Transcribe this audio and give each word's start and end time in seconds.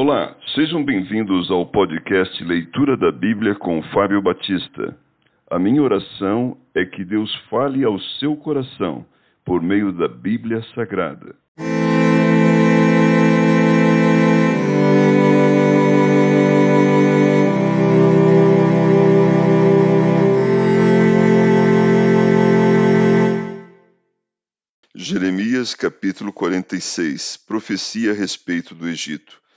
Olá, 0.00 0.36
sejam 0.54 0.84
bem-vindos 0.84 1.50
ao 1.50 1.66
podcast 1.66 2.44
Leitura 2.44 2.96
da 2.96 3.10
Bíblia 3.10 3.56
com 3.56 3.82
Fábio 3.92 4.22
Batista. 4.22 4.96
A 5.50 5.58
minha 5.58 5.82
oração 5.82 6.56
é 6.72 6.84
que 6.84 7.04
Deus 7.04 7.34
fale 7.50 7.82
ao 7.82 7.98
seu 8.20 8.36
coração 8.36 9.04
por 9.44 9.60
meio 9.60 9.90
da 9.90 10.06
Bíblia 10.06 10.62
Sagrada. 10.72 11.34
Jeremias 24.94 25.74
capítulo 25.74 26.32
46 26.32 27.36
Profecia 27.48 28.12
a 28.12 28.14
respeito 28.14 28.76
do 28.76 28.88
Egito. 28.88 29.47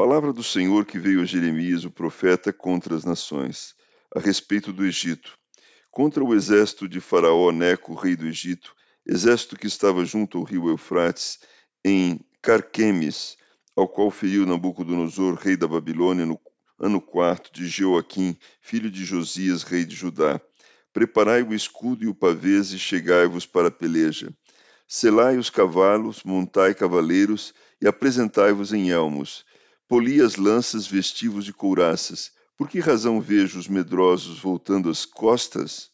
Palavra 0.00 0.32
do 0.32 0.42
Senhor 0.42 0.86
que 0.86 0.98
veio 0.98 1.20
a 1.20 1.26
Jeremias, 1.26 1.84
o 1.84 1.90
profeta, 1.90 2.54
contra 2.54 2.96
as 2.96 3.04
nações, 3.04 3.74
a 4.16 4.18
respeito 4.18 4.72
do 4.72 4.86
Egito. 4.86 5.36
Contra 5.90 6.24
o 6.24 6.34
exército 6.34 6.88
de 6.88 7.02
Faraó 7.02 7.52
Neco, 7.52 7.92
rei 7.92 8.16
do 8.16 8.26
Egito, 8.26 8.74
exército 9.06 9.56
que 9.56 9.66
estava 9.66 10.02
junto 10.06 10.38
ao 10.38 10.44
rio 10.44 10.70
Eufrates, 10.70 11.40
em 11.84 12.18
Carquemes, 12.40 13.36
ao 13.76 13.86
qual 13.86 14.10
feriu 14.10 14.46
Nabucodonosor, 14.46 15.34
rei 15.34 15.54
da 15.54 15.68
Babilônia, 15.68 16.24
no 16.24 16.40
ano 16.78 16.98
quarto 16.98 17.52
de 17.52 17.68
Jeoaquim, 17.68 18.38
filho 18.62 18.90
de 18.90 19.04
Josias, 19.04 19.62
rei 19.64 19.84
de 19.84 19.94
Judá. 19.94 20.40
Preparai 20.94 21.42
o 21.42 21.52
escudo 21.52 22.04
e 22.04 22.08
o 22.08 22.14
pavês 22.14 22.72
e 22.72 22.78
chegai-vos 22.78 23.44
para 23.44 23.68
a 23.68 23.70
peleja. 23.70 24.32
Selai 24.88 25.36
os 25.36 25.50
cavalos, 25.50 26.22
montai 26.24 26.74
cavaleiros 26.74 27.52
e 27.82 27.86
apresentai-vos 27.86 28.72
em 28.72 28.88
elmos. 28.88 29.44
Poli 29.90 30.20
as 30.20 30.36
lanças, 30.36 30.86
vestivos 30.86 31.44
de 31.44 31.52
couraças. 31.52 32.30
Por 32.56 32.68
que 32.68 32.78
razão 32.78 33.20
vejo 33.20 33.58
os 33.58 33.66
medrosos 33.66 34.38
voltando 34.38 34.88
as 34.88 35.04
costas? 35.04 35.90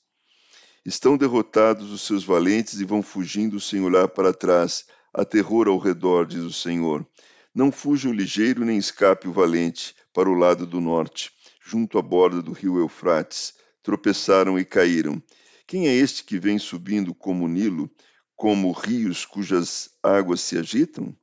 Estão 0.85 1.17
derrotados 1.17 1.91
os 1.91 2.03
seus 2.03 2.23
valentes 2.23 2.79
e 2.79 2.85
vão 2.85 3.03
fugindo 3.03 3.59
sem 3.59 3.81
olhar 3.81 4.07
para 4.09 4.35
trás. 4.35 4.85
Há 5.15 5.25
terror 5.25 5.67
ao 5.67 5.79
redor, 5.79 6.27
diz 6.27 6.43
o 6.43 6.53
Senhor. 6.53 7.09
Não 7.55 7.73
fuja 7.73 8.11
o 8.11 8.13
ligeiro 8.13 8.67
nem 8.67 8.77
escape 8.77 9.29
o 9.29 9.33
valente 9.33 9.97
para 10.13 10.29
o 10.29 10.35
lado 10.35 10.67
do 10.67 10.79
norte, 10.79 11.33
junto 11.65 11.99
à 11.99 12.03
borda 12.03 12.43
do 12.43 12.53
rio 12.53 12.79
Eufrates. 12.79 13.55
Tropeçaram 13.83 14.59
e 14.59 14.65
caíram. 14.67 15.23
Quem 15.67 15.89
é 15.89 15.95
este 15.95 16.23
que 16.23 16.39
vem 16.39 16.59
subindo 16.59 17.15
como 17.15 17.47
o 17.47 17.49
Nilo? 17.49 17.91
como 18.37 18.71
rios 18.73 19.25
cujas 19.25 19.89
águas 20.03 20.43
se 20.43 20.59
agitam? 20.59 21.17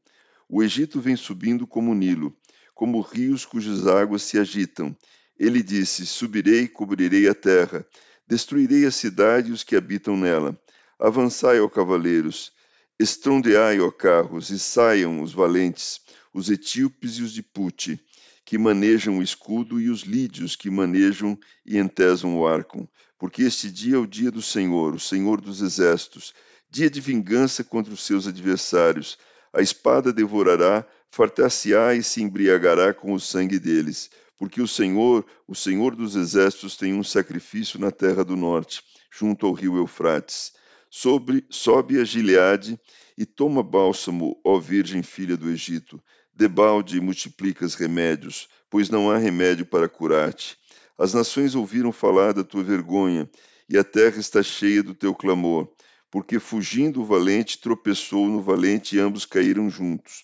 O 0.50 0.64
Egito 0.64 1.00
vem 1.00 1.16
subindo 1.16 1.68
como 1.68 1.92
o 1.92 1.96
Nilo, 1.96 2.36
como 2.74 3.02
rios 3.02 3.46
cujas 3.46 3.88
águas 3.88 4.24
se 4.24 4.40
agitam. 4.40 4.96
Ele 5.38 5.62
disse: 5.62 6.06
Subirei 6.06 6.62
e 6.62 6.68
cobrirei 6.68 7.28
a 7.28 7.34
terra, 7.34 7.86
destruirei 8.28 8.86
a 8.86 8.92
cidade 8.92 9.50
e 9.50 9.54
os 9.54 9.64
que 9.64 9.76
habitam 9.76 10.18
nela. 10.18 10.60
Avançai, 11.00 11.60
ó 11.60 11.68
cavaleiros, 11.68 12.52
estrondeai, 13.00 13.80
ó 13.80 13.92
carros, 13.92 14.50
e 14.50 14.60
saiam 14.60 15.22
os 15.22 15.34
valentes, 15.34 16.00
os 16.34 16.50
etíopes 16.50 17.18
e 17.18 17.24
os 17.24 17.34
de 17.34 17.44
Pute, 17.44 18.00
que 18.46 18.58
manejam 18.58 19.18
o 19.18 19.24
escudo, 19.24 19.80
e 19.80 19.90
os 19.90 20.02
lídios, 20.02 20.56
que 20.56 20.70
manejam 20.70 21.38
e 21.66 21.78
entesam 21.78 22.38
o 22.38 22.48
arco. 22.48 22.90
Porque 23.18 23.44
este 23.44 23.72
dia 23.72 23.96
é 23.96 24.00
o 24.00 24.08
dia 24.08 24.32
do 24.32 24.42
Senhor, 24.42 24.94
o 24.94 25.00
Senhor 25.00 25.40
dos 25.40 25.62
exércitos, 25.62 26.34
dia 26.70 26.90
de 26.90 27.00
vingança 27.00 27.64
contra 27.64 27.94
os 27.94 28.06
seus 28.06 28.28
adversários. 28.28 29.18
A 29.54 29.62
espada 29.62 30.12
devorará, 30.12 30.86
fartar-se-á 31.14 31.94
e 31.94 32.02
se 32.02 32.24
embriagará 32.24 32.92
com 32.92 33.14
o 33.14 33.20
sangue 33.20 33.60
deles. 33.60 34.10
Porque 34.36 34.60
o 34.60 34.68
Senhor, 34.68 35.24
o 35.48 35.54
Senhor 35.54 35.96
dos 35.96 36.16
exércitos, 36.16 36.76
tem 36.76 36.96
um 36.96 37.04
sacrifício 37.04 37.80
na 37.80 37.92
terra 37.92 38.26
do 38.26 38.36
norte, 38.36 38.82
junto 39.12 39.46
ao 39.46 39.54
rio 39.54 39.78
Eufrates. 39.78 40.54
Sobre, 40.90 41.46
sobe 41.52 42.00
a 42.00 42.04
Gileade 42.04 42.80
e 43.16 43.28
toma 43.28 43.62
bálsamo, 43.62 44.42
ó 44.44 44.60
Virgem 44.60 45.04
filha 45.04 45.38
do 45.38 45.52
Egito. 45.52 46.02
Debalde 46.34 46.98
e 46.98 47.00
multiplicas 47.00 47.76
remédios, 47.76 48.50
pois 48.68 48.90
não 48.90 49.12
há 49.12 49.18
remédio 49.20 49.68
para 49.68 49.88
curar-te. 49.88 50.58
As 50.98 51.14
nações 51.14 51.54
ouviram 51.54 51.92
falar 51.92 52.34
da 52.34 52.44
tua 52.44 52.64
vergonha, 52.64 53.30
e 53.70 53.78
a 53.78 53.84
terra 53.84 54.20
está 54.20 54.42
cheia 54.42 54.82
do 54.82 54.96
teu 54.96 55.14
clamor 55.14 55.72
porque 56.10 56.40
fugindo 56.40 57.02
o 57.02 57.06
valente 57.06 57.60
tropeçou 57.60 58.28
no 58.28 58.40
valente 58.40 58.96
e 58.96 59.00
ambos 59.00 59.26
caíram 59.26 59.68
juntos. 59.68 60.24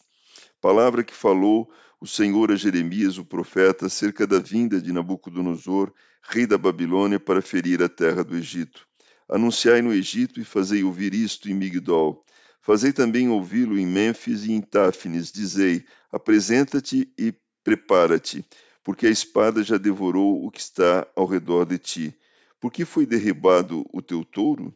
Palavra 0.61 1.03
que 1.03 1.13
falou 1.13 1.71
o 2.01 2.07
Senhor 2.07 2.51
a 2.51 2.55
Jeremias, 2.55 3.17
o 3.17 3.25
profeta, 3.25 3.85
acerca 3.85 4.27
da 4.27 4.39
vinda 4.39 4.81
de 4.81 4.91
Nabucodonosor, 4.91 5.93
rei 6.21 6.45
da 6.45 6.57
Babilônia, 6.57 7.19
para 7.19 7.41
ferir 7.41 7.81
a 7.81 7.89
terra 7.89 8.23
do 8.23 8.35
Egito. 8.35 8.87
Anunciai 9.29 9.81
no 9.81 9.93
Egito 9.93 10.39
e 10.39 10.43
fazei 10.43 10.83
ouvir 10.83 11.13
isto 11.13 11.49
em 11.49 11.53
Migdol. 11.53 12.25
Fazei 12.61 12.91
também 12.91 13.29
ouvi-lo 13.29 13.79
em 13.79 13.85
Mênfis 13.85 14.45
e 14.45 14.51
em 14.51 14.61
Táfnis. 14.61 15.31
Dizei: 15.31 15.85
Apresenta-te 16.11 17.11
e 17.17 17.33
prepara-te, 17.63 18.45
porque 18.83 19.07
a 19.07 19.09
espada 19.09 19.63
já 19.63 19.77
devorou 19.77 20.45
o 20.45 20.51
que 20.51 20.59
está 20.59 21.07
ao 21.15 21.25
redor 21.25 21.65
de 21.65 21.77
ti. 21.77 22.15
Por 22.59 22.71
que 22.71 22.83
foi 22.83 23.05
derribado 23.05 23.85
o 23.93 24.01
teu 24.01 24.25
touro? 24.25 24.73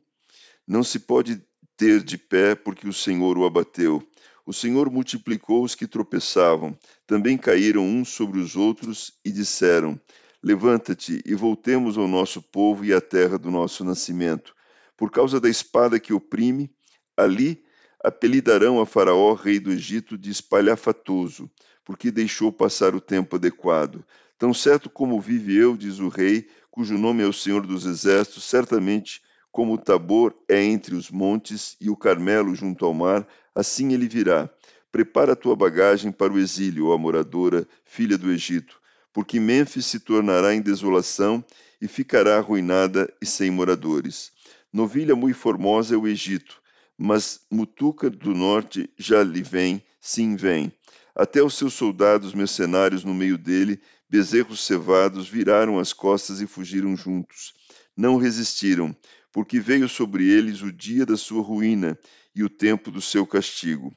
Não 0.65 0.83
se 0.83 0.99
pode 0.99 1.41
ter 1.75 2.01
de 2.01 2.17
pé 2.17 2.55
porque 2.55 2.87
o 2.87 2.93
Senhor 2.93 3.37
o 3.37 3.45
abateu. 3.45 4.01
O 4.45 4.51
Senhor 4.51 4.91
multiplicou 4.91 5.63
os 5.63 5.73
que 5.73 5.87
tropeçavam. 5.87 6.77
Também 7.07 7.37
caíram 7.37 7.85
uns 7.85 8.09
sobre 8.09 8.39
os 8.39 8.55
outros 8.55 9.13
e 9.23 9.31
disseram: 9.31 9.99
Levanta-te 10.43 11.21
e 11.25 11.33
voltemos 11.33 11.97
ao 11.97 12.07
nosso 12.07 12.41
povo 12.41 12.83
e 12.83 12.93
à 12.93 12.99
terra 12.99 13.37
do 13.37 13.49
nosso 13.49 13.85
nascimento. 13.85 14.53
Por 14.97 15.09
causa 15.09 15.39
da 15.39 15.49
espada 15.49 15.99
que 15.99 16.11
oprime, 16.11 16.69
ali 17.15 17.63
apelidarão 18.03 18.81
a 18.81 18.85
Faraó, 18.85 19.33
rei 19.33 19.59
do 19.59 19.71
Egito, 19.71 20.17
de 20.17 20.29
espalhafatoso, 20.29 21.49
porque 21.85 22.11
deixou 22.11 22.51
passar 22.51 22.93
o 22.93 22.99
tempo 22.99 23.37
adequado. 23.37 24.03
Tão 24.37 24.53
certo 24.53 24.89
como 24.89 25.21
vive 25.21 25.55
eu, 25.55 25.77
diz 25.77 25.99
o 25.99 26.09
rei, 26.09 26.49
cujo 26.69 26.97
nome 26.97 27.23
é 27.23 27.25
o 27.25 27.31
Senhor 27.31 27.65
dos 27.65 27.85
Exércitos, 27.85 28.43
certamente 28.43 29.21
como 29.53 29.75
o 29.75 29.77
Tabor 29.77 30.33
é 30.49 30.63
entre 30.63 30.95
os 30.95 31.11
montes 31.11 31.77
e 31.79 31.87
o 31.87 31.95
Carmelo 31.95 32.55
junto 32.55 32.83
ao 32.85 32.93
mar, 32.93 33.25
assim 33.53 33.93
ele 33.93 34.07
virá. 34.07 34.49
Prepara 34.91 35.33
a 35.33 35.35
tua 35.35 35.55
bagagem 35.55 36.11
para 36.11 36.33
o 36.33 36.39
exílio, 36.39 36.87
ó 36.87 36.97
moradora, 36.97 37.67
filha 37.85 38.17
do 38.17 38.31
Egito, 38.31 38.81
porque 39.13 39.39
Mênfis 39.39 39.85
se 39.85 39.99
tornará 39.99 40.55
em 40.55 40.61
desolação 40.61 41.45
e 41.79 41.87
ficará 41.87 42.37
arruinada 42.37 43.13
e 43.21 43.27
sem 43.27 43.51
moradores. 43.51 44.31
Novilha 44.73 45.15
muito 45.15 45.37
formosa 45.37 45.93
é 45.93 45.97
o 45.99 46.07
Egito, 46.07 46.59
mas 46.97 47.41
Mutuca 47.49 48.09
do 48.09 48.33
norte 48.33 48.89
já 48.97 49.21
lhe 49.21 49.43
vem, 49.43 49.83
sim 50.01 50.35
vem. 50.35 50.73
Até 51.15 51.43
os 51.43 51.55
seus 51.55 51.75
soldados 51.75 52.33
mercenários 52.33 53.03
no 53.03 53.13
meio 53.13 53.37
dele, 53.37 53.79
bezerros 54.09 54.65
cevados, 54.65 55.29
viraram 55.29 55.77
as 55.77 55.93
costas 55.93 56.41
e 56.41 56.47
fugiram 56.47 56.97
juntos. 56.97 57.53
Não 57.95 58.17
resistiram, 58.17 58.95
porque 59.33 59.59
veio 59.59 59.89
sobre 59.89 60.29
eles 60.29 60.61
o 60.61 60.71
dia 60.71 61.07
da 61.07 61.17
sua 61.17 61.41
ruína 61.41 61.97
e 62.35 62.43
o 62.43 62.49
tempo 62.49 62.91
do 62.91 63.01
seu 63.01 63.25
castigo. 63.25 63.91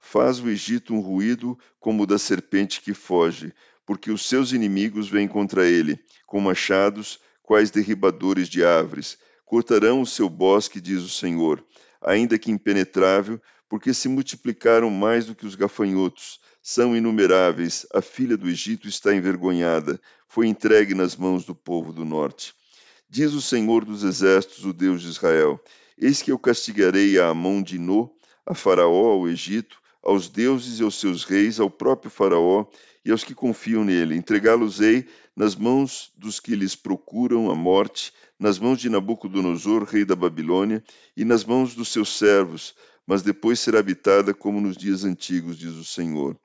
Faz 0.00 0.38
o 0.38 0.48
Egito 0.48 0.94
um 0.94 1.00
ruído 1.00 1.58
como 1.80 2.04
o 2.04 2.06
da 2.06 2.16
serpente 2.18 2.80
que 2.80 2.94
foge, 2.94 3.52
porque 3.84 4.12
os 4.12 4.24
seus 4.24 4.52
inimigos 4.52 5.08
vêm 5.08 5.26
contra 5.26 5.68
ele, 5.68 5.98
com 6.24 6.40
machados, 6.40 7.18
quais 7.42 7.72
derribadores 7.72 8.48
de 8.48 8.64
árvores. 8.64 9.18
Cortarão 9.44 10.00
o 10.00 10.06
seu 10.06 10.28
bosque, 10.28 10.80
diz 10.80 11.02
o 11.02 11.08
Senhor, 11.08 11.64
ainda 12.00 12.38
que 12.38 12.52
impenetrável, 12.52 13.42
porque 13.68 13.92
se 13.92 14.08
multiplicaram 14.08 14.88
mais 14.88 15.26
do 15.26 15.34
que 15.34 15.44
os 15.44 15.56
gafanhotos. 15.56 16.38
São 16.62 16.96
inumeráveis, 16.96 17.84
a 17.92 18.00
filha 18.00 18.36
do 18.36 18.48
Egito 18.48 18.86
está 18.86 19.12
envergonhada, 19.12 20.00
foi 20.28 20.46
entregue 20.46 20.94
nas 20.94 21.16
mãos 21.16 21.44
do 21.44 21.56
povo 21.56 21.92
do 21.92 22.04
norte. 22.04 22.54
Diz 23.08 23.32
o 23.34 23.40
Senhor 23.40 23.84
dos 23.84 24.02
Exércitos, 24.02 24.64
o 24.64 24.72
Deus 24.72 25.00
de 25.00 25.08
Israel: 25.08 25.62
Eis 25.96 26.20
que 26.20 26.32
eu 26.32 26.38
castigarei 26.38 27.18
a 27.18 27.32
mão 27.32 27.62
de 27.62 27.78
No, 27.78 28.10
a 28.44 28.54
Faraó, 28.54 29.12
ao 29.12 29.28
Egito, 29.28 29.80
aos 30.02 30.28
deuses 30.28 30.80
e 30.80 30.82
aos 30.82 30.98
seus 30.98 31.24
reis, 31.24 31.60
ao 31.60 31.70
próprio 31.70 32.10
Faraó 32.10 32.66
e 33.04 33.12
aos 33.12 33.22
que 33.22 33.34
confiam 33.34 33.84
nele. 33.84 34.16
Entregá-los-ei 34.16 35.06
nas 35.36 35.54
mãos 35.54 36.12
dos 36.16 36.40
que 36.40 36.56
lhes 36.56 36.74
procuram 36.74 37.48
a 37.50 37.54
morte, 37.54 38.12
nas 38.38 38.58
mãos 38.58 38.80
de 38.80 38.90
Nabucodonosor, 38.90 39.84
rei 39.84 40.04
da 40.04 40.16
Babilônia, 40.16 40.82
e 41.16 41.24
nas 41.24 41.44
mãos 41.44 41.74
dos 41.74 41.88
seus 41.88 42.18
servos, 42.18 42.74
mas 43.06 43.22
depois 43.22 43.60
será 43.60 43.78
habitada 43.78 44.34
como 44.34 44.60
nos 44.60 44.76
dias 44.76 45.04
antigos, 45.04 45.56
diz 45.56 45.74
o 45.74 45.84
Senhor. 45.84 46.36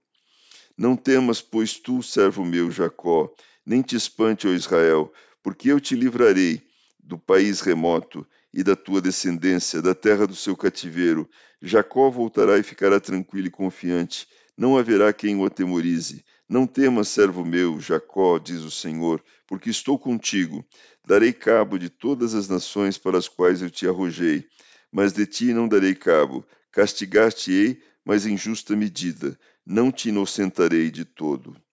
Não 0.77 0.95
temas, 0.95 1.41
pois 1.41 1.79
tu, 1.79 2.03
servo 2.03 2.45
meu 2.45 2.69
Jacó, 2.69 3.33
nem 3.65 3.81
te 3.81 3.95
espante, 3.95 4.47
ó 4.47 4.51
Israel, 4.51 5.11
porque 5.43 5.71
eu 5.71 5.79
te 5.79 5.95
livrarei 5.95 6.61
do 6.99 7.17
país 7.17 7.61
remoto 7.61 8.25
e 8.53 8.63
da 8.63 8.75
tua 8.75 9.01
descendência, 9.01 9.81
da 9.81 9.95
terra 9.95 10.27
do 10.27 10.35
seu 10.35 10.55
cativeiro. 10.55 11.29
Jacó 11.61 12.09
voltará 12.09 12.57
e 12.57 12.63
ficará 12.63 12.99
tranquilo 12.99 13.47
e 13.47 13.51
confiante. 13.51 14.27
Não 14.57 14.77
haverá 14.77 15.11
quem 15.13 15.35
o 15.35 15.45
atemorize. 15.45 16.23
Não 16.47 16.67
temas, 16.67 17.07
servo 17.07 17.45
meu, 17.45 17.79
Jacó, 17.79 18.37
diz 18.37 18.61
o 18.61 18.71
Senhor, 18.71 19.23
porque 19.47 19.69
estou 19.69 19.97
contigo. 19.97 20.65
Darei 21.05 21.31
cabo 21.31 21.79
de 21.79 21.89
todas 21.89 22.35
as 22.35 22.47
nações 22.47 22.97
para 22.97 23.17
as 23.17 23.27
quais 23.27 23.61
eu 23.61 23.69
te 23.69 23.87
arrojei, 23.87 24.45
mas 24.91 25.13
de 25.13 25.25
ti 25.25 25.53
não 25.53 25.67
darei 25.67 25.95
cabo. 25.95 26.45
Castigar-te-ei, 26.71 27.81
mas 28.03 28.25
em 28.25 28.37
justa 28.37 28.75
medida, 28.75 29.39
não 29.65 29.91
te 29.91 30.09
inocentarei 30.09 30.91
de 30.91 31.05
todo. 31.05 31.55